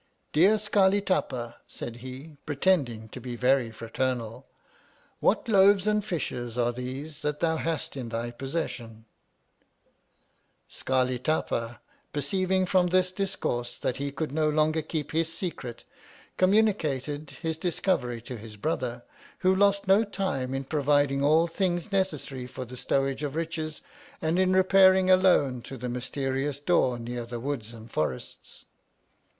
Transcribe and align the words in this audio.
Dear 0.33 0.57
Scarli 0.57 0.99
Tapa, 1.05 1.57
said 1.67 1.97
he, 1.97 2.35
pretending 2.47 3.07
to 3.09 3.21
be 3.21 3.35
very 3.35 3.69
fraternal, 3.69 4.47
what 5.19 5.47
loaves 5.47 5.85
and 5.85 6.03
fishes 6.03 6.57
are 6.57 6.71
these 6.71 7.19
that 7.19 7.39
thou 7.39 7.57
hast 7.57 7.95
in 7.95 8.09
thy 8.09 8.31
possession! 8.31 9.05
Scarli 10.67 11.19
Tapa 11.21 11.81
perceiving 12.13 12.65
from 12.65 12.87
this 12.87 13.11
discoui 13.11 13.63
se 13.63 13.77
that 13.83 13.97
he 13.97 14.11
could 14.11 14.31
no 14.31 14.49
longer 14.49 14.81
keep 14.81 15.11
his 15.11 15.31
secret, 15.31 15.83
communicated 16.35 17.37
his 17.43 17.55
discovery 17.55 18.23
to 18.23 18.37
his 18.37 18.57
brother, 18.57 19.03
who 19.45 19.55
lost 19.55 19.87
no 19.87 20.03
time 20.03 20.55
in 20.55 20.63
providing 20.63 21.23
all 21.23 21.45
things 21.45 21.91
necessary 21.91 22.47
for 22.47 22.65
the 22.65 22.75
stowage 22.75 23.21
of 23.21 23.35
riches, 23.35 23.83
and 24.19 24.39
in 24.39 24.51
repairing 24.51 25.11
alone 25.11 25.61
to 25.61 25.77
the 25.77 25.87
mysterious 25.89 26.59
door 26.59 26.97
near 26.97 27.23
the 27.23 27.39
Woods 27.39 27.71
and 27.71 27.91
Forests. 27.91 28.65